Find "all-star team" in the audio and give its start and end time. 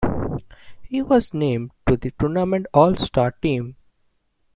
2.73-3.75